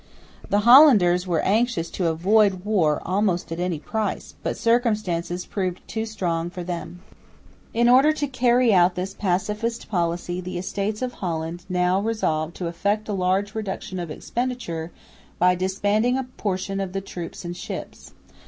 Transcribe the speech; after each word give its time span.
The 0.49 0.61
Hollanders 0.61 1.27
were 1.27 1.41
anxious 1.45 1.91
to 1.91 2.07
avoid 2.07 2.65
war 2.65 2.99
almost 3.05 3.51
at 3.51 3.59
any 3.59 3.77
price, 3.77 4.33
but 4.41 4.57
circumstances 4.57 5.45
proved 5.45 5.87
too 5.87 6.07
strong 6.07 6.49
for 6.49 6.63
them. 6.63 7.03
In 7.71 7.87
order 7.87 8.11
to 8.11 8.25
carry 8.25 8.73
out 8.73 8.95
this 8.95 9.13
pacifist 9.13 9.89
policy 9.89 10.41
the 10.41 10.57
Estates 10.57 11.03
of 11.03 11.13
Holland 11.21 11.65
now 11.69 12.01
resolved 12.01 12.55
to 12.55 12.65
effect 12.67 13.09
a 13.09 13.13
large 13.13 13.53
reduction 13.53 13.99
of 13.99 14.09
expenditure 14.09 14.91
by 15.37 15.53
disbanding 15.53 16.17
a 16.17 16.23
portion 16.23 16.79
of 16.79 16.93
the 16.93 17.01
troops 17.01 17.45
and 17.45 17.55
ships. 17.55 18.13